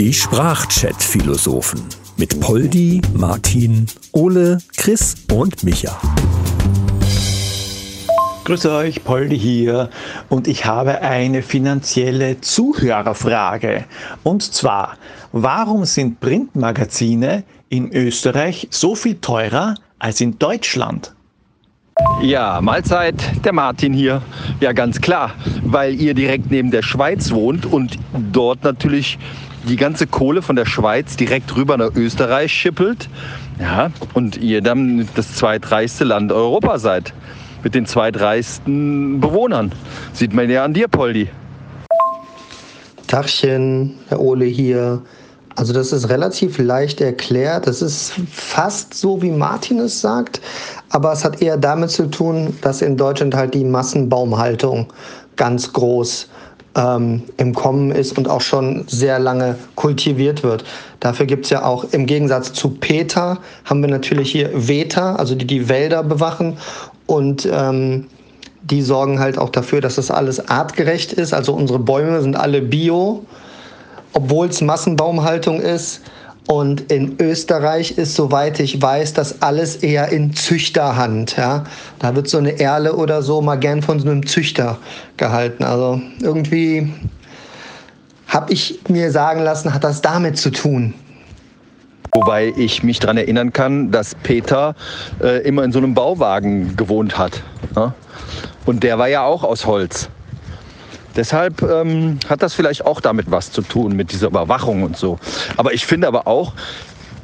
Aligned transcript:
Die 0.00 0.14
Sprachchat-Philosophen 0.14 1.82
mit 2.16 2.38
Poldi, 2.38 3.02
Martin, 3.14 3.86
Ole, 4.12 4.58
Chris 4.76 5.16
und 5.32 5.64
Micha. 5.64 6.00
Grüße 8.44 8.70
euch, 8.70 9.02
Poldi 9.02 9.36
hier 9.36 9.90
und 10.28 10.46
ich 10.46 10.64
habe 10.64 11.00
eine 11.02 11.42
finanzielle 11.42 12.40
Zuhörerfrage. 12.40 13.84
Und 14.22 14.42
zwar, 14.42 14.96
warum 15.32 15.84
sind 15.84 16.20
Printmagazine 16.20 17.42
in 17.68 17.92
Österreich 17.92 18.68
so 18.70 18.94
viel 18.94 19.16
teurer 19.16 19.74
als 19.98 20.20
in 20.20 20.38
Deutschland? 20.38 21.14
Ja, 22.20 22.60
Mahlzeit, 22.60 23.44
der 23.44 23.52
Martin 23.52 23.92
hier. 23.92 24.22
Ja, 24.60 24.72
ganz 24.72 25.00
klar, 25.00 25.30
weil 25.62 25.94
ihr 25.94 26.14
direkt 26.14 26.50
neben 26.50 26.72
der 26.72 26.82
Schweiz 26.82 27.30
wohnt 27.30 27.64
und 27.64 27.96
dort 28.32 28.64
natürlich 28.64 29.18
die 29.68 29.76
ganze 29.76 30.08
Kohle 30.08 30.42
von 30.42 30.56
der 30.56 30.66
Schweiz 30.66 31.16
direkt 31.16 31.54
rüber 31.56 31.76
nach 31.76 31.94
Österreich 31.94 32.52
schippelt. 32.52 33.08
Ja, 33.60 33.92
und 34.14 34.36
ihr 34.36 34.62
dann 34.62 35.08
das 35.14 35.36
zweitreichste 35.36 36.02
Land 36.02 36.32
Europa 36.32 36.80
seid. 36.80 37.14
Mit 37.62 37.76
den 37.76 37.86
zweitreichsten 37.86 39.20
Bewohnern. 39.20 39.70
Sieht 40.12 40.34
man 40.34 40.50
ja 40.50 40.64
an 40.64 40.74
dir, 40.74 40.88
Poldi. 40.88 41.28
Tachchen, 43.06 43.94
Herr 44.08 44.20
Ole 44.20 44.44
hier. 44.44 45.02
Also 45.58 45.72
das 45.72 45.92
ist 45.92 46.08
relativ 46.08 46.58
leicht 46.58 47.00
erklärt. 47.00 47.66
Das 47.66 47.82
ist 47.82 48.12
fast 48.30 48.94
so, 48.94 49.20
wie 49.22 49.32
Martin 49.32 49.80
es 49.80 50.00
sagt. 50.00 50.40
Aber 50.90 51.12
es 51.12 51.24
hat 51.24 51.42
eher 51.42 51.56
damit 51.56 51.90
zu 51.90 52.08
tun, 52.08 52.56
dass 52.60 52.80
in 52.80 52.96
Deutschland 52.96 53.34
halt 53.34 53.54
die 53.54 53.64
Massenbaumhaltung 53.64 54.86
ganz 55.34 55.72
groß 55.72 56.28
ähm, 56.76 57.24
im 57.38 57.56
Kommen 57.56 57.90
ist 57.90 58.16
und 58.16 58.28
auch 58.28 58.40
schon 58.40 58.84
sehr 58.86 59.18
lange 59.18 59.56
kultiviert 59.74 60.44
wird. 60.44 60.62
Dafür 61.00 61.26
gibt 61.26 61.46
es 61.46 61.50
ja 61.50 61.64
auch 61.64 61.86
im 61.90 62.06
Gegensatz 62.06 62.52
zu 62.52 62.70
Peter, 62.70 63.38
haben 63.64 63.82
wir 63.82 63.90
natürlich 63.90 64.30
hier 64.30 64.50
Veter, 64.54 65.18
also 65.18 65.34
die 65.34 65.46
die 65.46 65.68
Wälder 65.68 66.04
bewachen 66.04 66.56
und 67.06 67.48
ähm, 67.50 68.06
die 68.62 68.82
sorgen 68.82 69.18
halt 69.18 69.38
auch 69.38 69.50
dafür, 69.50 69.80
dass 69.80 69.96
das 69.96 70.12
alles 70.12 70.48
artgerecht 70.48 71.12
ist. 71.12 71.34
Also 71.34 71.52
unsere 71.52 71.80
Bäume 71.80 72.22
sind 72.22 72.36
alle 72.36 72.62
bio, 72.62 73.24
obwohl 74.18 74.48
es 74.48 74.60
Massenbaumhaltung 74.60 75.60
ist. 75.60 76.00
Und 76.48 76.90
in 76.90 77.16
Österreich 77.20 77.98
ist, 77.98 78.14
soweit 78.14 78.58
ich 78.58 78.80
weiß, 78.80 79.12
das 79.12 79.42
alles 79.42 79.76
eher 79.76 80.08
in 80.08 80.34
Züchterhand. 80.34 81.36
Ja? 81.36 81.64
Da 81.98 82.16
wird 82.16 82.26
so 82.26 82.38
eine 82.38 82.58
Erle 82.58 82.96
oder 82.96 83.22
so 83.22 83.40
mal 83.40 83.56
gern 83.56 83.82
von 83.82 84.00
so 84.00 84.08
einem 84.08 84.26
Züchter 84.26 84.78
gehalten. 85.18 85.62
Also 85.62 86.00
irgendwie 86.20 86.92
habe 88.26 88.52
ich 88.52 88.80
mir 88.88 89.12
sagen 89.12 89.42
lassen, 89.42 89.72
hat 89.72 89.84
das 89.84 90.00
damit 90.00 90.38
zu 90.38 90.50
tun. 90.50 90.94
Wobei 92.14 92.52
ich 92.56 92.82
mich 92.82 92.98
daran 92.98 93.18
erinnern 93.18 93.52
kann, 93.52 93.92
dass 93.92 94.14
Peter 94.14 94.74
äh, 95.22 95.46
immer 95.46 95.62
in 95.62 95.70
so 95.70 95.78
einem 95.78 95.94
Bauwagen 95.94 96.76
gewohnt 96.76 97.18
hat. 97.18 97.42
Ja? 97.76 97.94
Und 98.64 98.82
der 98.82 98.98
war 98.98 99.08
ja 99.08 99.22
auch 99.22 99.44
aus 99.44 99.66
Holz. 99.66 100.08
Deshalb 101.18 101.62
ähm, 101.62 102.20
hat 102.28 102.42
das 102.42 102.54
vielleicht 102.54 102.86
auch 102.86 103.00
damit 103.00 103.28
was 103.28 103.50
zu 103.50 103.60
tun, 103.62 103.96
mit 103.96 104.12
dieser 104.12 104.28
Überwachung 104.28 104.84
und 104.84 104.96
so. 104.96 105.18
Aber 105.56 105.74
ich 105.74 105.84
finde 105.84 106.06
aber 106.06 106.28
auch, 106.28 106.52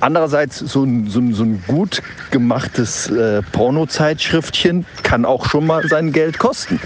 andererseits 0.00 0.58
so 0.58 0.82
ein, 0.82 1.08
so 1.08 1.20
ein, 1.20 1.32
so 1.32 1.44
ein 1.44 1.62
gut 1.68 2.02
gemachtes 2.32 3.08
äh, 3.08 3.40
Pornozeitschriftchen 3.52 4.84
kann 5.04 5.24
auch 5.24 5.46
schon 5.46 5.66
mal 5.66 5.86
sein 5.88 6.10
Geld 6.10 6.40
kosten. 6.40 6.80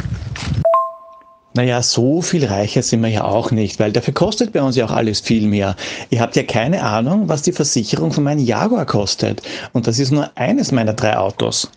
Naja, 1.55 1.81
so 1.81 2.20
viel 2.20 2.45
reicher 2.45 2.83
sind 2.83 3.01
wir 3.01 3.09
ja 3.09 3.25
auch 3.25 3.53
nicht, 3.53 3.81
weil 3.81 3.91
dafür 3.91 4.12
kostet 4.12 4.53
bei 4.53 4.61
uns 4.61 4.77
ja 4.77 4.84
auch 4.84 4.91
alles 4.91 5.20
viel 5.20 5.48
mehr. 5.48 5.77
Ihr 6.11 6.20
habt 6.20 6.36
ja 6.36 6.42
keine 6.42 6.83
Ahnung, 6.83 7.31
was 7.31 7.41
die 7.41 7.53
Versicherung 7.53 8.12
von 8.12 8.23
meinem 8.23 8.45
Jaguar 8.45 8.84
kostet. 8.84 9.41
Und 9.73 9.86
das 9.86 9.98
ist 9.98 10.13
nur 10.13 10.30
eines 10.35 10.73
meiner 10.73 10.92
drei 10.92 11.17
Autos. 11.17 11.70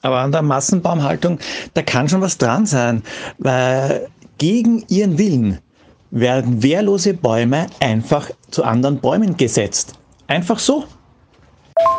Aber 0.00 0.20
an 0.20 0.32
der 0.32 0.40
Massenbaumhaltung, 0.40 1.38
da 1.74 1.82
kann 1.82 2.08
schon 2.08 2.22
was 2.22 2.38
dran 2.38 2.64
sein, 2.64 3.02
weil 3.36 4.08
gegen 4.40 4.84
ihren 4.88 5.18
Willen 5.18 5.58
werden 6.10 6.62
wehrlose 6.62 7.14
Bäume 7.14 7.66
einfach 7.78 8.30
zu 8.50 8.64
anderen 8.64 8.98
Bäumen 8.98 9.36
gesetzt. 9.36 9.94
Einfach 10.26 10.58
so. 10.58 10.86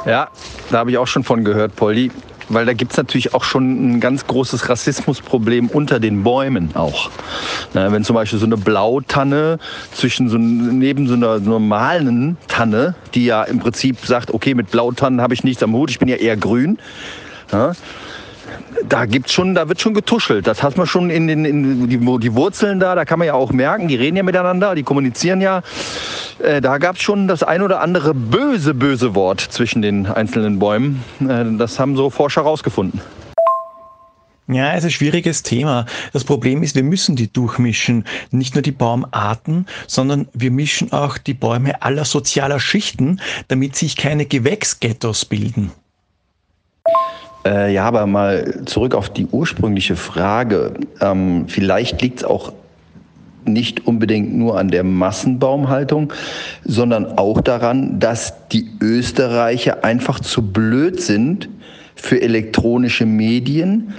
Ja, 0.06 0.28
da 0.70 0.80
habe 0.80 0.92
ich 0.92 0.98
auch 0.98 1.08
schon 1.08 1.24
von 1.24 1.46
gehört, 1.46 1.76
Polly. 1.76 2.12
Weil 2.50 2.66
da 2.66 2.74
gibt 2.74 2.92
es 2.92 2.98
natürlich 2.98 3.34
auch 3.34 3.46
schon 3.46 3.94
ein 3.94 4.00
ganz 4.02 4.28
großes 4.28 4.68
Rassismusproblem 4.68 5.70
unter 5.70 6.02
den 6.02 6.24
Bäumen 6.24 6.76
auch. 6.76 7.10
Na, 7.74 7.92
wenn 7.94 8.04
zum 8.04 8.16
Beispiel 8.16 8.40
so 8.40 8.46
eine 8.46 8.58
Blautanne 8.58 9.58
zwischen 9.94 10.28
so, 10.28 10.38
neben 10.38 11.08
so 11.08 11.14
einer 11.14 11.40
normalen 11.40 12.38
Tanne, 12.50 12.96
die 13.14 13.26
ja 13.26 13.44
im 13.44 13.60
Prinzip 13.60 14.00
sagt, 14.06 14.34
okay, 14.34 14.54
mit 14.54 14.72
Blautannen 14.72 15.22
habe 15.22 15.34
ich 15.34 15.46
nichts 15.46 15.64
am 15.64 15.74
Hut, 15.74 15.92
ich 15.92 16.00
bin 16.00 16.10
ja 16.10 16.18
eher 16.18 16.36
grün. 16.36 16.80
Ja, 17.54 17.74
da 18.88 19.06
gibt's 19.06 19.34
schon, 19.34 19.56
da 19.56 19.68
wird 19.70 19.82
schon 19.82 19.94
getuschelt. 19.94 20.48
Das 20.48 20.64
hat 20.64 20.78
man 20.78 20.88
schon 20.88 21.10
in 21.10 21.28
den 21.28 21.46
in 21.46 21.90
die, 21.90 21.98
die, 21.98 22.36
Wurzeln 22.36 22.80
da, 22.80 22.96
da 22.96 23.06
kann 23.06 23.20
man 23.20 23.28
ja 23.28 23.34
auch 23.34 23.52
merken, 23.52 23.88
die 23.88 23.96
reden 23.96 24.18
ja 24.18 24.24
miteinander, 24.24 24.76
die 24.76 24.84
kommunizieren 24.84 25.42
ja. 25.42 25.62
Äh, 26.40 26.62
da 26.62 26.78
gab's 26.78 27.02
schon 27.02 27.28
das 27.28 27.44
ein 27.44 27.62
oder 27.62 27.82
andere 27.82 28.14
böse, 28.14 28.74
böse 28.74 29.16
Wort 29.16 29.42
zwischen 29.42 29.82
den 29.82 30.06
einzelnen 30.06 30.60
Bäumen. 30.60 31.04
Äh, 31.22 31.58
das 31.58 31.80
haben 31.80 31.96
so 31.96 32.10
Forscher 32.10 32.44
herausgefunden. 32.44 33.02
Ja, 34.48 34.74
es 34.74 34.80
ist 34.80 34.86
ein 34.86 34.92
schwieriges 34.92 35.44
Thema. 35.44 35.86
Das 36.12 36.26
Problem 36.26 36.62
ist, 36.62 36.76
wir 36.76 36.84
müssen 36.84 37.16
die 37.16 37.32
durchmischen. 37.32 38.06
Nicht 38.32 38.54
nur 38.54 38.62
die 38.62 38.74
Baumarten, 38.74 39.66
sondern 39.88 40.28
wir 40.34 40.52
mischen 40.52 40.92
auch 40.92 41.18
die 41.18 41.34
Bäume 41.34 41.82
aller 41.82 42.04
sozialer 42.04 42.60
Schichten, 42.60 43.22
damit 43.48 43.78
sich 43.78 43.96
keine 43.96 44.26
Gewächsghettos 44.26 45.24
bilden. 45.24 45.72
Äh, 47.46 47.74
ja, 47.74 47.86
aber 47.86 48.06
mal 48.06 48.66
zurück 48.66 48.94
auf 48.94 49.10
die 49.10 49.26
ursprüngliche 49.26 49.96
Frage. 49.96 50.74
Ähm, 51.00 51.46
vielleicht 51.48 52.02
liegt 52.02 52.20
es 52.20 52.24
auch 52.24 52.54
nicht 53.46 53.88
unbedingt 53.88 54.36
nur 54.36 54.60
an 54.60 54.70
der 54.70 54.84
Massenbaumhaltung, 54.84 56.14
sondern 56.64 57.18
auch 57.18 57.42
daran, 57.42 58.00
dass 58.00 58.48
die 58.50 58.70
Österreicher 58.80 59.84
einfach 59.84 60.20
zu 60.20 60.44
blöd 60.44 61.02
sind 61.02 61.50
für 61.96 62.22
elektronische 62.22 63.06
Medien 63.06 63.94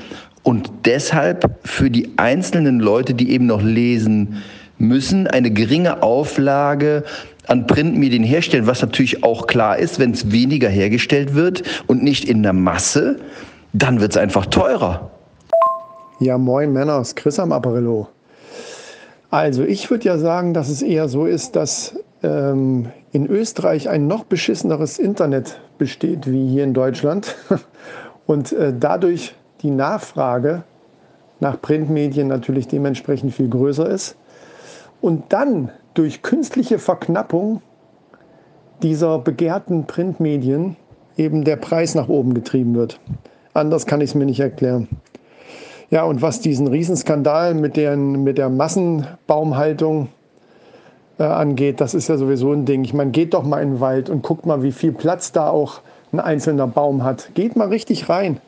und 0.44 0.70
deshalb 0.84 1.58
für 1.64 1.91
die 1.91 2.10
einzelnen 2.16 2.81
Leute, 2.81 3.14
die 3.14 3.31
eben 3.31 3.47
noch 3.47 3.62
lesen 3.62 4.42
müssen, 4.78 5.26
eine 5.26 5.50
geringe 5.50 6.02
Auflage 6.02 7.04
an 7.47 7.66
Printmedien 7.66 8.22
herstellen, 8.22 8.66
was 8.66 8.82
natürlich 8.82 9.25
auch 9.25 9.47
klar 9.47 9.78
ist, 9.78 9.98
wenn 9.98 10.12
es 10.12 10.30
weniger 10.30 10.69
hergestellt 10.69 11.34
wird 11.34 11.62
und 11.86 12.03
nicht 12.03 12.25
in 12.25 12.42
der 12.42 12.53
Masse, 12.53 13.19
dann 13.72 14.00
wird 14.00 14.12
es 14.12 14.16
einfach 14.16 14.47
teurer. 14.47 15.10
Ja, 16.20 16.38
moin 16.38 16.72
Männer, 16.72 17.00
ist 17.00 17.16
Chris 17.16 17.38
am 17.38 17.52
Apparillo. 17.52 18.08
Also 19.31 19.64
ich 19.64 19.91
würde 19.91 20.04
ja 20.04 20.19
sagen, 20.19 20.54
dass 20.54 20.69
es 20.69 20.82
eher 20.82 21.08
so 21.08 21.26
ist, 21.26 21.56
dass 21.56 21.97
ähm, 22.22 22.91
in 23.12 23.26
Österreich 23.26 23.88
ein 23.88 24.06
noch 24.06 24.25
beschisseneres 24.25 24.98
Internet 24.98 25.58
besteht 25.78 26.31
wie 26.31 26.48
hier 26.48 26.64
in 26.64 26.75
Deutschland 26.75 27.34
und 28.26 28.52
äh, 28.52 28.72
dadurch 28.78 29.34
die 29.62 29.70
Nachfrage 29.70 30.62
nach 31.41 31.60
Printmedien 31.60 32.28
natürlich 32.28 32.69
dementsprechend 32.69 33.34
viel 33.34 33.48
größer 33.48 33.88
ist. 33.88 34.16
Und 35.00 35.32
dann 35.32 35.70
durch 35.94 36.22
künstliche 36.22 36.78
Verknappung 36.78 37.62
dieser 38.82 39.19
begehrten 39.19 39.86
Printmedien 39.86 40.76
eben 41.16 41.44
der 41.44 41.56
Preis 41.56 41.94
nach 41.94 42.08
oben 42.08 42.34
getrieben 42.34 42.75
wird. 42.75 42.98
Anders 43.54 43.86
kann 43.86 44.00
ich 44.00 44.10
es 44.10 44.14
mir 44.14 44.25
nicht 44.25 44.41
erklären. 44.41 44.88
Ja, 45.91 46.04
und 46.04 46.22
was 46.22 46.41
diesen 46.41 46.69
Riesenskandal 46.69 47.54
mit, 47.54 47.76
den, 47.76 48.25
mit 48.25 48.38
der 48.38 48.48
Massenbaumhaltung 48.48 50.08
äh, 51.19 51.25
angeht, 51.25 51.82
das 51.82 51.93
ist 51.93 52.08
ja 52.08 52.17
sowieso 52.17 52.52
ein 52.52 52.64
Ding. 52.64 52.82
Ich 52.84 52.94
meine, 52.94 53.11
geht 53.11 53.34
doch 53.34 53.43
mal 53.43 53.62
in 53.62 53.72
den 53.72 53.81
Wald 53.81 54.08
und 54.08 54.22
guckt 54.22 54.46
mal, 54.46 54.62
wie 54.62 54.72
viel 54.72 54.93
Platz 54.93 55.32
da 55.32 55.50
auch 55.50 55.82
ein 56.12 56.20
einzelner 56.20 56.67
Baum 56.67 57.05
hat. 57.05 57.34
Geht 57.34 57.56
mal 57.56 57.69
richtig 57.69 58.08
rein. 58.08 58.40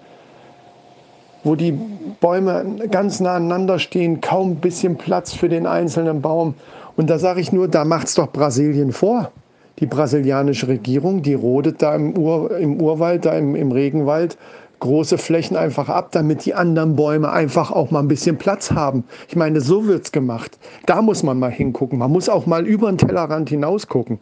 Wo 1.42 1.54
die 1.54 1.78
Bäume 2.20 2.88
ganz 2.90 3.20
nah 3.20 3.36
aneinander 3.36 3.78
stehen, 3.78 4.22
kaum 4.22 4.52
ein 4.52 4.56
bisschen 4.56 4.96
Platz 4.96 5.34
für 5.34 5.50
den 5.50 5.66
einzelnen 5.66 6.22
Baum. 6.22 6.54
Und 6.96 7.10
da 7.10 7.18
sage 7.18 7.40
ich 7.40 7.52
nur, 7.52 7.68
da 7.68 7.84
macht 7.84 8.08
es 8.08 8.14
doch 8.14 8.30
Brasilien 8.30 8.92
vor. 8.92 9.32
Die 9.80 9.86
brasilianische 9.86 10.68
Regierung, 10.68 11.22
die 11.22 11.34
rodet 11.34 11.82
da 11.82 11.94
im, 11.96 12.16
Ur, 12.16 12.56
im 12.56 12.80
Urwald, 12.80 13.24
da 13.24 13.36
im, 13.36 13.56
im 13.56 13.72
Regenwald 13.72 14.38
große 14.84 15.16
Flächen 15.16 15.56
einfach 15.56 15.88
ab, 15.88 16.12
damit 16.12 16.44
die 16.44 16.52
anderen 16.52 16.94
Bäume 16.94 17.32
einfach 17.32 17.70
auch 17.70 17.90
mal 17.90 18.00
ein 18.00 18.08
bisschen 18.08 18.36
Platz 18.36 18.70
haben. 18.70 19.04
Ich 19.28 19.34
meine, 19.34 19.62
so 19.62 19.86
wird 19.86 20.04
es 20.04 20.12
gemacht. 20.12 20.58
Da 20.84 21.00
muss 21.00 21.22
man 21.22 21.38
mal 21.38 21.50
hingucken. 21.50 21.98
Man 21.98 22.12
muss 22.12 22.28
auch 22.28 22.44
mal 22.44 22.66
über 22.66 22.90
den 22.90 22.98
Tellerrand 22.98 23.48
hinaus 23.48 23.86
gucken. 23.86 24.18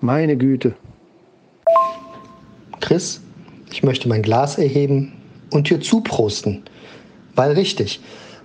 Meine 0.00 0.38
Güte. 0.38 0.74
Chris, 2.80 3.20
ich 3.70 3.82
möchte 3.82 4.08
mein 4.08 4.22
Glas 4.22 4.56
erheben 4.56 5.12
und 5.50 5.68
dir 5.68 5.80
zuprosten. 5.80 6.62
Weil 7.34 7.52
richtig, 7.52 8.00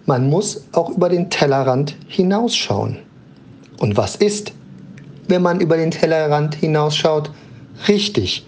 man 0.06 0.30
muss 0.30 0.68
auch 0.74 0.90
über 0.90 1.08
den 1.08 1.30
Tellerrand 1.30 1.96
hinausschauen. 2.10 2.98
Und 3.84 3.98
was 3.98 4.16
ist, 4.16 4.54
wenn 5.28 5.42
man 5.42 5.60
über 5.60 5.76
den 5.76 5.92
Tellerrand 5.92 6.56
hinausschaut? 6.56 7.32
Richtig, 7.90 8.46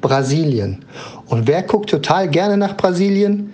Brasilien. 0.00 0.78
Und 1.26 1.46
wer 1.46 1.62
guckt 1.62 1.90
total 1.90 2.26
gerne 2.26 2.56
nach 2.56 2.74
Brasilien? 2.74 3.50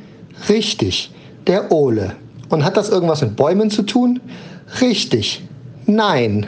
Richtig, 0.48 1.12
der 1.48 1.72
Ole. 1.72 2.14
Und 2.50 2.64
hat 2.64 2.76
das 2.76 2.88
irgendwas 2.88 3.20
mit 3.20 3.34
Bäumen 3.34 3.68
zu 3.68 3.82
tun? 3.82 4.20
Richtig, 4.80 5.42
nein. 5.86 6.46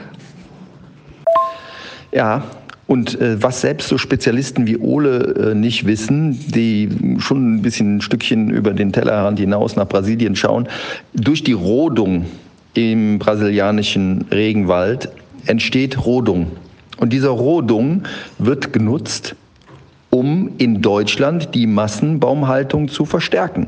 Ja, 2.12 2.44
und 2.86 3.20
äh, 3.20 3.42
was 3.42 3.62
selbst 3.62 3.88
so 3.88 3.98
Spezialisten 3.98 4.68
wie 4.68 4.76
Ole 4.76 5.50
äh, 5.50 5.54
nicht 5.56 5.86
wissen, 5.86 6.38
die 6.52 7.18
schon 7.18 7.56
ein 7.56 7.62
bisschen 7.62 7.96
ein 7.96 8.00
Stückchen 8.02 8.50
über 8.50 8.72
den 8.72 8.92
Tellerrand 8.92 9.40
hinaus 9.40 9.74
nach 9.74 9.88
Brasilien 9.88 10.36
schauen, 10.36 10.68
durch 11.12 11.42
die 11.42 11.54
Rodung 11.54 12.26
im 12.76 13.18
brasilianischen 13.18 14.26
Regenwald 14.30 15.08
entsteht 15.46 16.04
Rodung. 16.04 16.52
Und 16.98 17.12
diese 17.12 17.28
Rodung 17.28 18.02
wird 18.38 18.72
genutzt, 18.72 19.34
um 20.10 20.52
in 20.58 20.82
Deutschland 20.82 21.54
die 21.54 21.66
Massenbaumhaltung 21.66 22.88
zu 22.88 23.04
verstärken. 23.04 23.66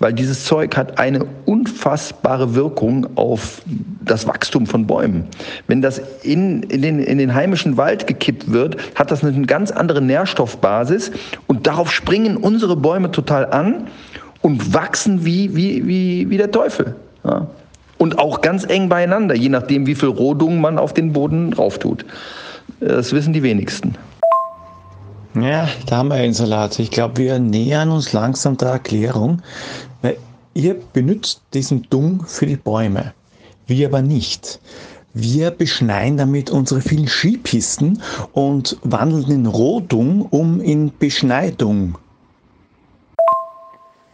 Weil 0.00 0.12
dieses 0.12 0.44
Zeug 0.44 0.76
hat 0.76 0.98
eine 0.98 1.24
unfassbare 1.44 2.54
Wirkung 2.54 3.06
auf 3.16 3.62
das 4.00 4.26
Wachstum 4.26 4.66
von 4.66 4.86
Bäumen. 4.86 5.24
Wenn 5.66 5.82
das 5.82 6.00
in, 6.22 6.64
in, 6.64 6.82
den, 6.82 6.98
in 6.98 7.18
den 7.18 7.34
heimischen 7.34 7.76
Wald 7.76 8.06
gekippt 8.06 8.50
wird, 8.50 8.76
hat 8.96 9.10
das 9.10 9.22
eine 9.22 9.46
ganz 9.46 9.70
andere 9.70 10.00
Nährstoffbasis 10.00 11.12
und 11.46 11.66
darauf 11.66 11.92
springen 11.92 12.36
unsere 12.36 12.76
Bäume 12.76 13.10
total 13.12 13.46
an 13.52 13.86
und 14.42 14.74
wachsen 14.74 15.24
wie, 15.24 15.54
wie, 15.54 15.86
wie, 15.86 16.28
wie 16.30 16.36
der 16.36 16.50
Teufel. 16.50 16.96
Ja. 17.24 17.46
Und 18.04 18.18
auch 18.18 18.42
ganz 18.42 18.64
eng 18.68 18.90
beieinander, 18.90 19.34
je 19.34 19.48
nachdem, 19.48 19.86
wie 19.86 19.94
viel 19.94 20.10
Rodung 20.10 20.60
man 20.60 20.78
auf 20.78 20.92
den 20.92 21.14
Boden 21.14 21.52
drauf 21.52 21.78
tut. 21.78 22.04
Das 22.78 23.14
wissen 23.14 23.32
die 23.32 23.42
wenigsten. 23.42 23.94
Ja, 25.34 25.70
da 25.86 25.96
haben 25.96 26.08
wir 26.08 26.16
einen 26.16 26.34
Salat. 26.34 26.78
Ich 26.78 26.90
glaube, 26.90 27.16
wir 27.16 27.38
nähern 27.38 27.88
uns 27.88 28.12
langsam 28.12 28.58
der 28.58 28.68
Erklärung, 28.68 29.40
weil 30.02 30.18
ihr 30.52 30.76
benutzt 30.92 31.40
diesen 31.54 31.86
Dung 31.88 32.26
für 32.26 32.44
die 32.44 32.56
Bäume, 32.56 33.14
wir 33.68 33.88
aber 33.88 34.02
nicht. 34.02 34.60
Wir 35.14 35.50
beschneien 35.50 36.18
damit 36.18 36.50
unsere 36.50 36.82
vielen 36.82 37.08
Skipisten 37.08 38.02
und 38.34 38.76
wandeln 38.82 39.30
in 39.30 39.46
Rodung 39.46 40.26
um 40.28 40.60
in 40.60 40.92
Beschneidung. 40.98 41.96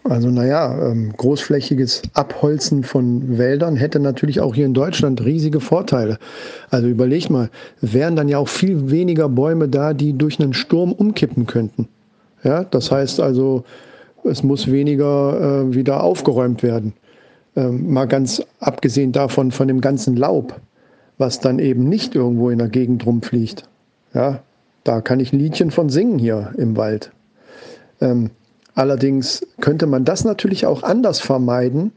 Also 0.05 0.31
naja, 0.31 0.91
ähm, 0.91 1.13
großflächiges 1.17 2.03
Abholzen 2.15 2.85
von 2.85 3.37
Wäldern 3.37 3.77
hätte 3.77 4.01
natürlich 4.01 4.41
auch 4.41 4.55
hier 4.55 4.65
in 4.65 4.75
Deutschland 4.75 5.23
riesige 5.25 5.61
Vorteile. 5.61 6.19
Also 6.71 6.89
überleg 6.89 7.29
mal, 7.29 7.51
wären 7.81 8.17
dann 8.17 8.29
ja 8.29 8.39
auch 8.39 8.49
viel 8.49 8.91
weniger 8.91 9.29
Bäume 9.29 9.69
da, 9.69 9.93
die 9.93 10.15
durch 10.15 10.41
einen 10.41 10.55
Sturm 10.55 10.93
umkippen 10.93 11.47
könnten. 11.47 11.89
Ja, 12.43 12.65
das 12.65 12.91
heißt 12.91 13.21
also, 13.21 13.65
es 14.25 14.43
muss 14.43 14.71
weniger 14.71 15.67
äh, 15.69 15.75
wieder 15.75 16.03
aufgeräumt 16.03 16.63
werden. 16.63 16.95
Ähm, 17.57 17.93
mal 17.93 18.07
ganz 18.07 18.43
abgesehen 18.59 19.13
davon, 19.13 19.51
von 19.51 19.69
dem 19.69 19.81
ganzen 19.83 20.17
Laub, 20.17 20.61
was 21.19 21.41
dann 21.41 21.59
eben 21.59 21.89
nicht 21.89 22.15
irgendwo 22.15 22.49
in 22.49 22.59
der 22.59 22.69
Gegend 22.69 23.05
rumfliegt. 23.05 23.65
Ja, 24.15 24.41
da 24.85 25.03
kann 25.03 25.21
ich 25.21 25.33
ein 25.33 25.39
Liedchen 25.39 25.71
von 25.71 25.91
singen 25.91 26.19
hier 26.19 26.53
im 26.57 26.77
Wald. 26.77 27.13
Ähm, 28.01 28.31
Allerdings 28.75 29.47
könnte 29.61 29.87
man 29.87 30.05
das 30.05 30.25
natürlich 30.25 30.67
auch 30.67 30.83
anders 30.83 31.21
vermeiden 31.21 31.93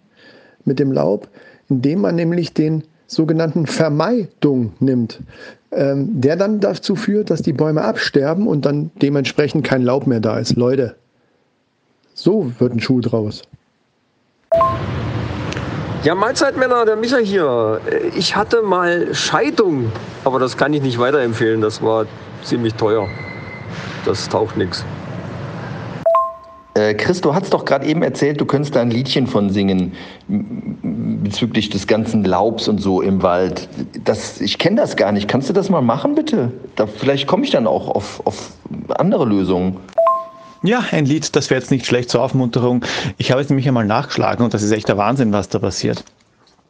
mit 0.66 0.80
dem 0.80 0.92
Laub, 0.92 1.28
indem 1.70 2.02
man 2.02 2.16
nämlich 2.16 2.54
den 2.54 2.84
sogenannten 3.08 3.68
Vermeidung 3.68 4.74
nimmt, 4.80 5.20
ähm, 5.72 6.22
der 6.22 6.36
dann 6.36 6.60
dazu 6.60 6.96
führt, 6.96 7.30
dass 7.30 7.42
die 7.42 7.54
Bäume 7.54 7.84
absterben 7.84 8.48
und 8.48 8.66
dann 8.66 8.92
dementsprechend 9.02 9.66
kein 9.66 9.84
Laub 9.84 10.08
mehr 10.08 10.20
da 10.20 10.40
ist. 10.40 10.56
Leute, 10.56 10.96
so 12.14 12.52
wird 12.60 12.74
ein 12.74 12.80
Schuh 12.80 13.02
draus. 13.02 13.44
Ja, 16.04 16.16
Mahlzeit 16.16 16.58
Männer, 16.58 16.86
der 16.86 16.96
Micha 16.96 17.18
hier. 17.18 17.80
Ich 18.16 18.36
hatte 18.36 18.62
mal 18.62 19.16
Scheidung, 19.16 19.92
aber 20.26 20.38
das 20.38 20.58
kann 20.58 20.74
ich 20.74 20.82
nicht 20.82 21.00
weiterempfehlen. 21.00 21.62
Das 21.62 21.82
war 21.82 22.06
ziemlich 22.44 22.74
teuer. 22.74 23.08
Das 24.06 24.28
taucht 24.28 24.58
nichts. 24.58 24.84
Äh, 26.84 26.96
Chris, 26.96 27.22
du 27.22 27.34
hast 27.34 27.54
doch 27.54 27.64
gerade 27.64 27.86
eben 27.86 28.04
erzählt, 28.04 28.42
du 28.42 28.46
könntest 28.46 28.76
da 28.76 28.82
ein 28.82 28.92
Liedchen 28.92 29.28
von 29.28 29.50
singen 29.50 29.94
bezüglich 30.28 31.70
des 31.70 31.88
ganzen 31.88 32.26
Laubs 32.26 32.68
und 32.68 32.80
so 32.80 33.02
im 33.02 33.22
Wald. 33.24 33.70
Das, 34.04 34.42
ich 34.42 34.58
kenne 34.58 34.78
das 34.78 34.98
gar 34.98 35.12
nicht. 35.14 35.28
Kannst 35.28 35.50
du 35.50 35.54
das 35.54 35.70
mal 35.70 35.82
machen, 35.82 36.16
bitte? 36.16 36.52
Da, 36.76 36.88
vielleicht 36.88 37.28
komme 37.28 37.46
ich 37.46 37.52
dann 37.52 37.68
auch 37.68 37.88
auf, 37.88 38.26
auf 38.26 38.52
andere 38.90 39.26
Lösungen. 39.26 39.78
Ja, 40.64 40.84
ein 40.92 41.06
Lied, 41.06 41.36
das 41.36 41.50
wäre 41.50 41.60
jetzt 41.60 41.72
nicht 41.72 41.86
schlecht 41.86 42.10
zur 42.10 42.22
Aufmunterung. 42.22 42.84
Ich 43.18 43.32
habe 43.32 43.40
jetzt 43.40 43.50
nämlich 43.50 43.68
einmal 43.68 43.86
nachgeschlagen 43.86 44.44
und 44.44 44.54
das 44.54 44.64
ist 44.64 44.72
echt 44.72 44.88
der 44.90 44.98
Wahnsinn, 44.98 45.32
was 45.32 45.50
da 45.50 45.60
passiert. 45.60 46.04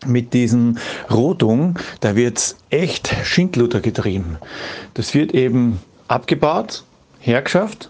Mit 0.05 0.33
diesem 0.33 0.77
Rodung, 1.09 1.79
da 2.01 2.15
wird 2.15 2.55
echt 2.69 3.15
Schindluder 3.23 3.79
getrieben. 3.79 4.37
Das 4.95 5.13
wird 5.13 5.33
eben 5.33 5.79
abgebaut, 6.07 6.83
hergeschafft 7.19 7.89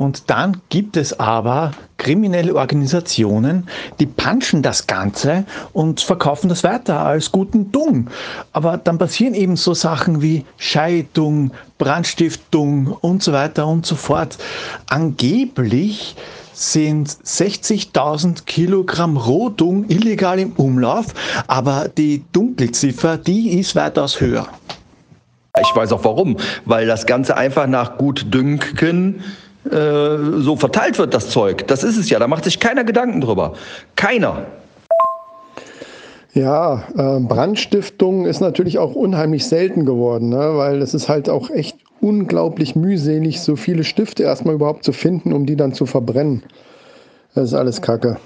und 0.00 0.30
dann 0.30 0.62
gibt 0.70 0.96
es 0.96 1.20
aber 1.20 1.72
kriminelle 1.98 2.54
Organisationen, 2.54 3.68
die 3.98 4.06
punchen 4.06 4.62
das 4.62 4.86
Ganze 4.86 5.44
und 5.74 6.00
verkaufen 6.00 6.48
das 6.48 6.64
weiter 6.64 7.00
als 7.00 7.30
guten 7.30 7.70
Dung. 7.70 8.08
Aber 8.54 8.78
dann 8.78 8.96
passieren 8.96 9.34
eben 9.34 9.56
so 9.56 9.74
Sachen 9.74 10.22
wie 10.22 10.46
Scheidung, 10.56 11.50
Brandstiftung 11.76 12.86
und 12.86 13.22
so 13.22 13.34
weiter 13.34 13.66
und 13.66 13.84
so 13.84 13.94
fort. 13.94 14.38
Angeblich 14.88 16.16
sind 16.54 17.10
60.000 17.10 18.46
Kilogramm 18.46 19.18
Rohdung 19.18 19.84
illegal 19.90 20.38
im 20.38 20.52
Umlauf, 20.52 21.08
aber 21.46 21.88
die 21.88 22.24
Dunkelziffer, 22.32 23.18
die 23.18 23.58
ist 23.58 23.76
weitaus 23.76 24.18
höher. 24.18 24.48
Ich 25.60 25.76
weiß 25.76 25.92
auch 25.92 26.04
warum, 26.04 26.38
weil 26.64 26.86
das 26.86 27.04
Ganze 27.04 27.36
einfach 27.36 27.66
nach 27.66 27.98
gut 27.98 28.32
Dünken 28.32 29.22
äh, 29.64 30.16
so 30.38 30.56
verteilt 30.56 30.98
wird, 30.98 31.12
das 31.12 31.28
Zeug. 31.28 31.66
Das 31.66 31.84
ist 31.84 31.96
es 31.96 32.08
ja, 32.08 32.18
da 32.18 32.26
macht 32.28 32.44
sich 32.44 32.60
keiner 32.60 32.84
Gedanken 32.84 33.20
drüber. 33.20 33.54
Keiner. 33.96 34.46
Ja, 36.32 36.84
äh, 36.96 37.20
Brandstiftung 37.20 38.24
ist 38.26 38.40
natürlich 38.40 38.78
auch 38.78 38.94
unheimlich 38.94 39.46
selten 39.46 39.84
geworden, 39.84 40.28
ne? 40.28 40.56
weil 40.56 40.80
es 40.80 40.94
ist 40.94 41.08
halt 41.08 41.28
auch 41.28 41.50
echt 41.50 41.76
unglaublich 42.00 42.76
mühselig, 42.76 43.40
so 43.40 43.56
viele 43.56 43.84
Stifte 43.84 44.22
erstmal 44.22 44.54
überhaupt 44.54 44.84
zu 44.84 44.92
finden, 44.92 45.32
um 45.32 45.44
die 45.44 45.56
dann 45.56 45.74
zu 45.74 45.86
verbrennen. 45.86 46.42
Das 47.34 47.48
ist 47.48 47.54
alles 47.54 47.82
Kacke. 47.82 48.18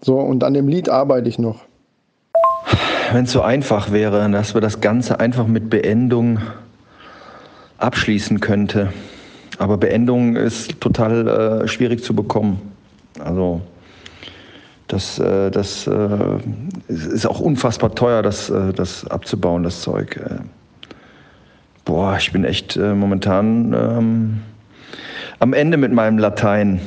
So, 0.00 0.18
und 0.18 0.44
an 0.44 0.54
dem 0.54 0.68
Lied 0.68 0.88
arbeite 0.88 1.28
ich 1.28 1.38
noch. 1.38 1.60
Wenn 3.12 3.24
es 3.24 3.32
so 3.32 3.42
einfach 3.42 3.90
wäre, 3.90 4.30
dass 4.30 4.54
wir 4.54 4.60
das 4.60 4.80
Ganze 4.80 5.18
einfach 5.18 5.46
mit 5.46 5.68
Beendung 5.68 6.38
abschließen 7.78 8.40
könnte. 8.40 8.92
Aber 9.58 9.76
Beendung 9.76 10.36
ist 10.36 10.80
total 10.80 11.62
äh, 11.64 11.68
schwierig 11.68 12.02
zu 12.02 12.14
bekommen. 12.14 12.60
Also 13.18 13.60
das, 14.86 15.18
äh, 15.18 15.50
das 15.50 15.86
äh, 15.86 16.08
ist 16.88 17.26
auch 17.26 17.40
unfassbar 17.40 17.94
teuer, 17.94 18.22
das, 18.22 18.50
äh, 18.50 18.72
das 18.72 19.06
abzubauen, 19.08 19.64
das 19.64 19.82
Zeug. 19.82 20.16
Äh. 20.16 20.36
Boah, 21.84 22.16
ich 22.18 22.32
bin 22.32 22.44
echt 22.44 22.76
äh, 22.76 22.94
momentan 22.94 23.74
ähm, 23.74 24.40
am 25.40 25.52
Ende 25.52 25.76
mit 25.76 25.92
meinem 25.92 26.18
Latein. 26.18 26.80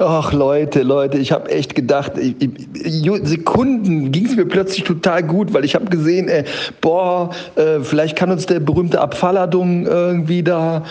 Ach 0.00 0.32
Leute, 0.32 0.82
Leute, 0.82 1.18
ich 1.18 1.32
habe 1.32 1.50
echt 1.50 1.74
gedacht, 1.74 2.12
ich, 2.16 2.36
ich, 2.40 3.10
Sekunden 3.24 4.12
ging 4.12 4.26
es 4.26 4.36
mir 4.36 4.46
plötzlich 4.46 4.84
total 4.84 5.24
gut, 5.24 5.52
weil 5.52 5.64
ich 5.64 5.74
habe 5.74 5.86
gesehen, 5.86 6.28
ey, 6.28 6.44
boah, 6.80 7.30
äh, 7.56 7.80
vielleicht 7.80 8.16
kann 8.16 8.30
uns 8.30 8.46
der 8.46 8.60
berühmte 8.60 9.00
Abfalladung 9.00 9.86
irgendwie 9.86 10.44
da 10.44 10.84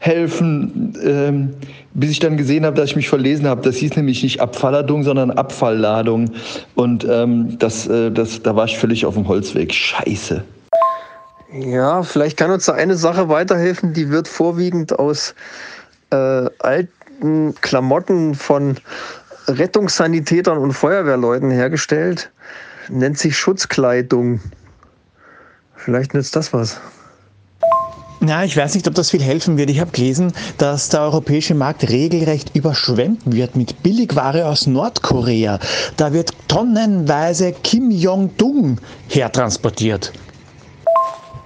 helfen, 0.00 0.94
ähm, 1.04 1.50
bis 1.92 2.10
ich 2.10 2.18
dann 2.18 2.38
gesehen 2.38 2.64
habe, 2.64 2.74
dass 2.74 2.90
ich 2.90 2.96
mich 2.96 3.08
verlesen 3.08 3.46
habe. 3.46 3.60
Das 3.60 3.76
hieß 3.76 3.96
nämlich 3.96 4.22
nicht 4.22 4.40
Abfalladung, 4.40 5.02
sondern 5.04 5.30
Abfallladung. 5.30 6.32
Und 6.74 7.06
ähm, 7.08 7.58
das, 7.58 7.86
äh, 7.86 8.10
das, 8.10 8.42
da 8.42 8.56
war 8.56 8.64
ich 8.64 8.78
völlig 8.78 9.04
auf 9.04 9.14
dem 9.14 9.28
Holzweg. 9.28 9.72
Scheiße. 9.72 10.42
Ja, 11.52 12.02
vielleicht 12.02 12.38
kann 12.38 12.50
uns 12.50 12.64
da 12.64 12.72
eine 12.72 12.96
Sache 12.96 13.28
weiterhelfen, 13.28 13.92
die 13.92 14.08
wird 14.08 14.26
vorwiegend 14.26 14.98
aus 14.98 15.34
äh, 16.10 16.48
alten 16.60 17.54
Klamotten 17.60 18.34
von 18.34 18.76
Rettungssanitätern 19.48 20.56
und 20.56 20.72
Feuerwehrleuten 20.72 21.50
hergestellt. 21.50 22.30
Nennt 22.88 23.18
sich 23.18 23.36
Schutzkleidung. 23.36 24.40
Vielleicht 25.76 26.14
nützt 26.14 26.36
das 26.36 26.54
was. 26.54 26.80
Na, 28.22 28.44
ich 28.44 28.54
weiß 28.54 28.74
nicht, 28.74 28.86
ob 28.86 28.94
das 28.94 29.08
viel 29.08 29.22
helfen 29.22 29.56
wird. 29.56 29.70
Ich 29.70 29.80
habe 29.80 29.92
gelesen, 29.92 30.34
dass 30.58 30.90
der 30.90 31.00
europäische 31.00 31.54
Markt 31.54 31.88
regelrecht 31.88 32.54
überschwemmt 32.54 33.22
wird 33.24 33.56
mit 33.56 33.82
Billigware 33.82 34.46
aus 34.46 34.66
Nordkorea. 34.66 35.58
Da 35.96 36.12
wird 36.12 36.32
tonnenweise 36.46 37.52
Kim 37.52 37.90
Jong-dong 37.90 38.76
hertransportiert. 39.08 40.12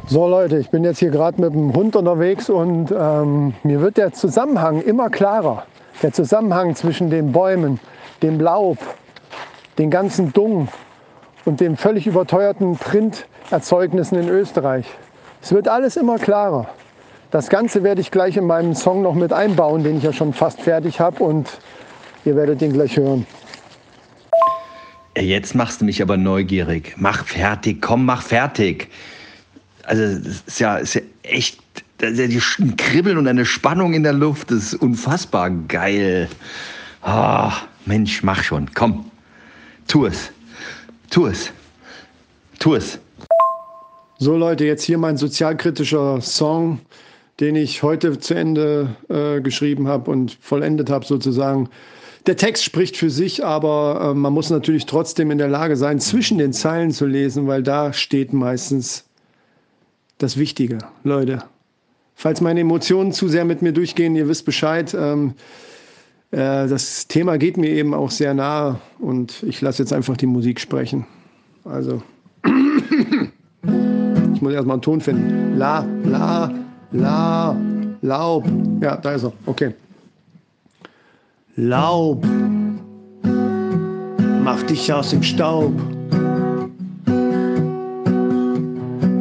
So 0.08 0.26
Leute, 0.26 0.58
ich 0.58 0.68
bin 0.70 0.82
jetzt 0.82 0.98
hier 0.98 1.10
gerade 1.10 1.40
mit 1.40 1.54
dem 1.54 1.72
Hund 1.72 1.94
unterwegs 1.94 2.50
und 2.50 2.90
ähm, 2.90 3.54
mir 3.62 3.80
wird 3.80 3.96
der 3.96 4.12
Zusammenhang 4.12 4.82
immer 4.82 5.10
klarer. 5.10 5.66
Der 6.02 6.12
Zusammenhang 6.12 6.74
zwischen 6.74 7.08
den 7.08 7.30
Bäumen, 7.30 7.78
dem 8.20 8.40
Laub, 8.40 8.78
den 9.78 9.90
ganzen 9.90 10.32
Dung 10.32 10.66
und 11.44 11.60
den 11.60 11.76
völlig 11.76 12.08
überteuerten 12.08 12.76
Printerzeugnissen 12.76 14.18
in 14.18 14.28
Österreich. 14.28 14.86
Es 15.44 15.52
wird 15.52 15.68
alles 15.68 15.98
immer 15.98 16.18
klarer. 16.18 16.66
Das 17.30 17.50
Ganze 17.50 17.82
werde 17.82 18.00
ich 18.00 18.10
gleich 18.10 18.38
in 18.38 18.46
meinem 18.46 18.74
Song 18.74 19.02
noch 19.02 19.12
mit 19.12 19.30
einbauen, 19.30 19.84
den 19.84 19.98
ich 19.98 20.02
ja 20.02 20.10
schon 20.10 20.32
fast 20.32 20.62
fertig 20.62 21.00
habe 21.00 21.22
und 21.22 21.50
ihr 22.24 22.34
werdet 22.34 22.62
ihn 22.62 22.72
gleich 22.72 22.96
hören. 22.96 23.26
Jetzt 25.18 25.54
machst 25.54 25.82
du 25.82 25.84
mich 25.84 26.00
aber 26.00 26.16
neugierig. 26.16 26.94
Mach 26.96 27.26
fertig, 27.26 27.82
komm, 27.82 28.06
mach 28.06 28.22
fertig. 28.22 28.88
Also, 29.82 30.02
es 30.02 30.44
ist 30.46 30.60
ja, 30.60 30.78
ist 30.78 30.94
ja 30.94 31.02
echt, 31.22 31.60
ein 32.00 32.76
Kribbeln 32.78 33.18
und 33.18 33.28
eine 33.28 33.44
Spannung 33.44 33.92
in 33.92 34.02
der 34.02 34.14
Luft. 34.14 34.50
Das 34.50 34.72
ist 34.72 34.74
unfassbar 34.76 35.50
geil. 35.50 36.26
Oh, 37.06 37.52
Mensch, 37.84 38.22
mach 38.22 38.42
schon, 38.42 38.70
komm. 38.72 39.10
Tu 39.88 40.06
es. 40.06 40.30
Tu 41.10 41.26
es. 41.26 41.52
Tu 42.58 42.76
es. 42.76 42.98
So 44.18 44.36
Leute, 44.36 44.64
jetzt 44.64 44.84
hier 44.84 44.96
mein 44.96 45.16
sozialkritischer 45.16 46.20
Song, 46.20 46.78
den 47.40 47.56
ich 47.56 47.82
heute 47.82 48.16
zu 48.20 48.34
Ende 48.34 48.94
äh, 49.08 49.40
geschrieben 49.40 49.88
habe 49.88 50.08
und 50.08 50.38
vollendet 50.40 50.88
habe 50.88 51.04
sozusagen. 51.04 51.68
Der 52.26 52.36
Text 52.36 52.62
spricht 52.62 52.96
für 52.96 53.10
sich, 53.10 53.44
aber 53.44 54.12
äh, 54.12 54.14
man 54.14 54.32
muss 54.32 54.50
natürlich 54.50 54.86
trotzdem 54.86 55.32
in 55.32 55.38
der 55.38 55.48
Lage 55.48 55.76
sein, 55.76 55.98
zwischen 55.98 56.38
den 56.38 56.52
Zeilen 56.52 56.92
zu 56.92 57.06
lesen, 57.06 57.48
weil 57.48 57.64
da 57.64 57.92
steht 57.92 58.32
meistens 58.32 59.04
das 60.18 60.36
Wichtige. 60.36 60.78
Leute, 61.02 61.42
falls 62.14 62.40
meine 62.40 62.60
Emotionen 62.60 63.10
zu 63.10 63.26
sehr 63.26 63.44
mit 63.44 63.62
mir 63.62 63.72
durchgehen, 63.72 64.14
ihr 64.14 64.28
wisst 64.28 64.44
Bescheid. 64.44 64.94
Ähm, 64.94 65.34
äh, 66.30 66.68
das 66.68 67.08
Thema 67.08 67.36
geht 67.36 67.56
mir 67.56 67.70
eben 67.70 67.94
auch 67.94 68.12
sehr 68.12 68.32
nahe 68.32 68.80
und 69.00 69.42
ich 69.42 69.60
lasse 69.60 69.82
jetzt 69.82 69.92
einfach 69.92 70.16
die 70.16 70.26
Musik 70.26 70.60
sprechen. 70.60 71.04
Also, 71.64 72.00
ich 74.34 74.42
muss 74.42 74.52
erstmal 74.52 74.74
einen 74.74 74.82
Ton 74.82 75.00
finden. 75.00 75.56
La, 75.56 75.84
la, 76.04 76.50
la, 76.92 77.56
Laub. 78.02 78.44
Ja, 78.82 78.96
da 78.96 79.12
ist 79.12 79.24
er. 79.24 79.32
Okay. 79.46 79.74
Laub, 81.56 82.26
mach 84.42 84.62
dich 84.64 84.92
aus 84.92 85.10
dem 85.10 85.22
Staub. 85.22 85.72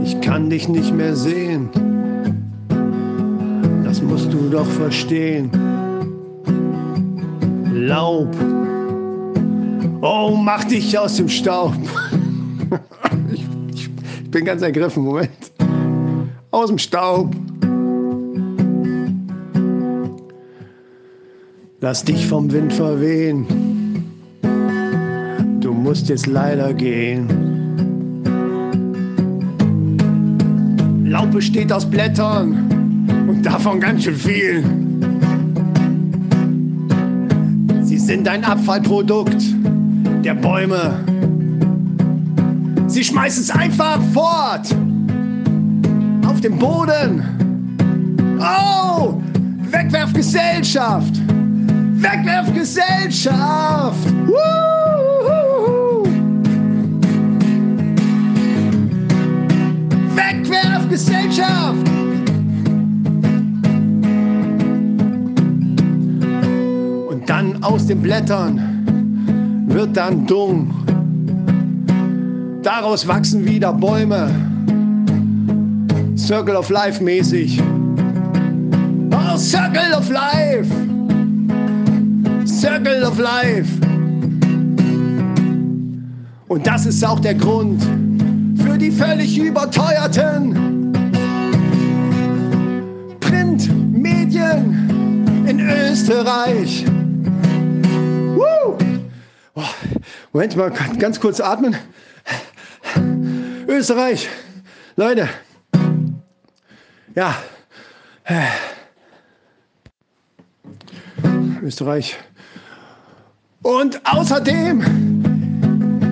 Ich 0.04 0.20
kann 0.20 0.50
dich 0.50 0.68
nicht 0.68 0.94
mehr 0.94 1.16
sehen. 1.16 1.70
Das 3.86 4.02
musst 4.02 4.34
du 4.34 4.50
doch 4.50 4.66
verstehen. 4.66 5.50
Laub, 7.72 8.36
oh, 10.02 10.36
mach 10.36 10.64
dich 10.64 10.98
aus 10.98 11.16
dem 11.18 11.30
Staub. 11.30 11.74
Bin 14.34 14.46
ganz 14.46 14.64
ergriffen, 14.64 15.04
Moment. 15.04 15.30
Aus 16.50 16.68
dem 16.68 16.80
Staub. 16.80 17.34
Lass 21.80 22.04
dich 22.04 22.26
vom 22.26 22.52
Wind 22.52 22.74
verwehen. 22.74 23.46
Du 25.60 25.72
musst 25.72 26.10
jetzt 26.10 26.26
leider 26.26 26.74
gehen. 26.74 27.28
Laub 31.06 31.32
besteht 31.32 31.72
aus 31.72 31.88
Blättern 31.88 33.06
und 33.30 33.46
davon 33.46 33.80
ganz 33.80 34.04
schön 34.04 34.16
viel. 34.16 34.64
Sie 37.84 38.00
sind 38.00 38.28
ein 38.28 38.44
Abfallprodukt 38.44 39.44
der 40.24 40.34
Bäume. 40.34 41.13
Sie 42.94 43.04
schmeißen 43.04 43.42
es 43.42 43.50
einfach 43.50 44.00
fort 44.14 44.68
auf 46.28 46.40
den 46.42 46.60
Boden. 46.60 47.24
Oh, 48.40 49.20
Wegwerfgesellschaft. 49.72 51.20
Wegwerfgesellschaft. 51.96 54.14
Wegwerfgesellschaft. 60.14 61.90
Und 67.10 67.28
dann 67.28 67.64
aus 67.64 67.88
den 67.88 68.04
Blättern 68.04 69.66
wird 69.68 69.98
dann 69.98 70.28
Dung. 70.28 70.84
Daraus 72.64 73.06
wachsen 73.06 73.46
wieder 73.46 73.74
Bäume. 73.74 74.30
Circle 76.16 76.56
of 76.56 76.70
Life 76.70 77.04
mäßig. 77.04 77.62
Oh, 79.12 79.36
Circle 79.38 79.94
of 79.94 80.10
Life. 80.10 80.72
Circle 82.46 83.04
of 83.04 83.20
Life. 83.20 83.70
Und 86.48 86.66
das 86.66 86.86
ist 86.86 87.06
auch 87.06 87.20
der 87.20 87.36
Grund 87.36 87.84
für 88.64 88.78
die 88.78 88.92
völlig 88.92 89.38
überteuerten 89.38 90.94
Printmedien 93.20 94.88
in 95.46 95.60
Österreich. 95.60 96.86
Woo! 98.36 98.78
Oh, 99.56 99.64
Moment 100.32 100.56
mal, 100.56 100.72
ganz 100.98 101.20
kurz 101.20 101.42
atmen. 101.42 101.76
Österreich, 103.68 104.28
Leute. 104.96 105.30
Ja. 107.16 107.36
Österreich 111.62 112.18
und 113.64 114.02
außerdem 114.06 114.84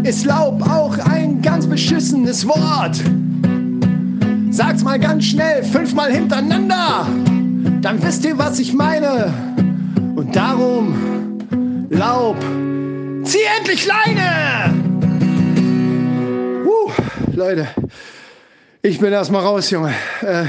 ist 0.03 0.25
Laub 0.25 0.61
auch 0.67 0.97
ein 0.97 1.41
ganz 1.41 1.67
beschissenes 1.67 2.47
Wort. 2.47 3.01
Sag's 4.51 4.83
mal 4.83 4.99
ganz 4.99 5.25
schnell, 5.25 5.63
fünfmal 5.63 6.11
hintereinander. 6.11 7.05
Dann 7.81 8.01
wisst 8.01 8.25
ihr, 8.25 8.37
was 8.37 8.59
ich 8.59 8.73
meine. 8.73 9.33
Und 10.15 10.35
darum, 10.35 11.37
Laub, 11.89 12.37
zieh 13.23 13.39
endlich 13.59 13.85
Leine! 13.85 14.70
Uh, 16.81 16.91
Leute, 17.35 17.67
ich 18.81 18.99
bin 18.99 19.13
erstmal 19.13 19.43
raus, 19.43 19.69
Junge. 19.69 19.93
Äh, 20.21 20.45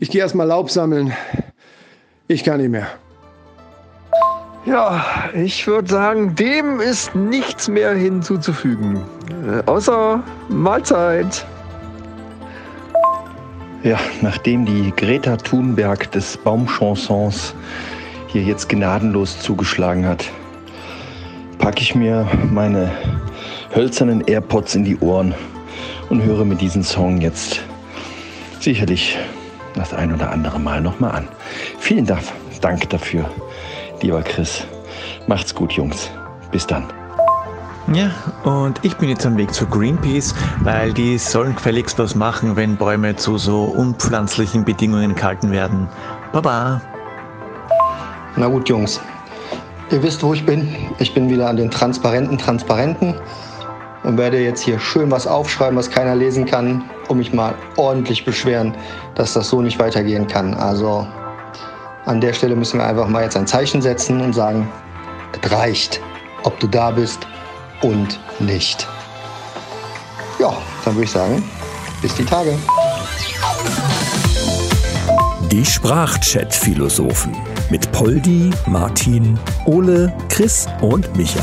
ich 0.00 0.10
gehe 0.10 0.20
erstmal 0.20 0.46
Laub 0.46 0.70
sammeln. 0.70 1.12
Ich 2.28 2.44
kann 2.44 2.60
nicht 2.60 2.70
mehr. 2.70 2.88
Ja, 4.66 5.04
ich 5.32 5.66
würde 5.66 5.88
sagen, 5.88 6.34
dem 6.34 6.80
ist 6.80 7.14
nichts 7.14 7.68
mehr 7.68 7.94
hinzuzufügen. 7.94 9.00
Äh, 9.46 9.62
außer 9.70 10.22
Mahlzeit. 10.48 11.46
Ja, 13.82 13.98
nachdem 14.20 14.66
die 14.66 14.92
Greta 14.96 15.36
Thunberg 15.36 16.10
des 16.10 16.36
Baumchansons 16.36 17.54
hier 18.26 18.42
jetzt 18.42 18.68
gnadenlos 18.68 19.40
zugeschlagen 19.40 20.04
hat, 20.04 20.24
packe 21.58 21.80
ich 21.80 21.94
mir 21.94 22.26
meine 22.52 22.90
hölzernen 23.76 24.22
AirPods 24.26 24.74
in 24.74 24.84
die 24.84 24.98
Ohren 24.98 25.34
und 26.08 26.22
höre 26.22 26.44
mir 26.44 26.56
diesen 26.56 26.82
Song 26.82 27.20
jetzt 27.20 27.60
sicherlich 28.58 29.18
das 29.74 29.92
ein 29.92 30.12
oder 30.12 30.30
andere 30.32 30.58
Mal 30.58 30.80
nochmal 30.80 31.12
an. 31.12 31.28
Vielen 31.78 32.06
Dank 32.06 32.90
dafür 32.90 33.28
lieber 34.02 34.22
Chris. 34.22 34.64
Macht's 35.26 35.54
gut, 35.54 35.72
Jungs. 35.72 36.10
Bis 36.50 36.66
dann. 36.66 36.84
Ja, 37.92 38.10
und 38.44 38.80
ich 38.82 38.96
bin 38.96 39.08
jetzt 39.10 39.24
am 39.26 39.36
Weg 39.36 39.54
zu 39.54 39.66
Greenpeace, 39.66 40.34
weil 40.62 40.92
die 40.92 41.18
sollen 41.18 41.54
gefälligst 41.54 41.98
was 41.98 42.14
machen, 42.14 42.56
wenn 42.56 42.76
Bäume 42.76 43.14
zu 43.14 43.38
so 43.38 43.62
unpflanzlichen 43.64 44.64
Bedingungen 44.64 45.14
gehalten 45.14 45.52
werden. 45.52 45.88
Baba. 46.32 46.80
Na 48.36 48.48
gut, 48.48 48.68
Jungs. 48.68 49.00
Ihr 49.90 50.02
wisst, 50.02 50.22
wo 50.24 50.34
ich 50.34 50.44
bin. 50.44 50.74
Ich 50.98 51.14
bin 51.14 51.30
wieder 51.30 51.48
an 51.48 51.56
den 51.56 51.70
transparenten 51.70 52.38
Transparenten 52.38 53.14
und 54.06 54.16
werde 54.16 54.38
jetzt 54.38 54.62
hier 54.62 54.78
schön 54.78 55.10
was 55.10 55.26
aufschreiben, 55.26 55.76
was 55.76 55.90
keiner 55.90 56.14
lesen 56.14 56.46
kann, 56.46 56.88
um 57.08 57.18
mich 57.18 57.32
mal 57.32 57.54
ordentlich 57.76 58.24
beschweren, 58.24 58.74
dass 59.16 59.34
das 59.34 59.48
so 59.48 59.60
nicht 59.60 59.78
weitergehen 59.80 60.28
kann. 60.28 60.54
Also 60.54 61.06
an 62.06 62.20
der 62.20 62.32
Stelle 62.32 62.54
müssen 62.54 62.78
wir 62.78 62.86
einfach 62.86 63.08
mal 63.08 63.24
jetzt 63.24 63.36
ein 63.36 63.48
Zeichen 63.48 63.82
setzen 63.82 64.20
und 64.20 64.32
sagen, 64.32 64.68
es 65.42 65.50
reicht, 65.50 66.00
ob 66.44 66.58
du 66.60 66.68
da 66.68 66.92
bist 66.92 67.26
und 67.82 68.20
nicht. 68.38 68.86
Ja, 70.38 70.56
dann 70.84 70.94
würde 70.94 71.04
ich 71.04 71.10
sagen, 71.10 71.42
bis 72.00 72.14
die 72.14 72.24
Tage. 72.24 72.56
Die 75.50 75.64
Sprachchat-Philosophen 75.64 77.36
mit 77.70 77.90
Poldi, 77.90 78.50
Martin, 78.66 79.36
Ole, 79.64 80.12
Chris 80.28 80.68
und 80.80 81.16
Micha. 81.16 81.42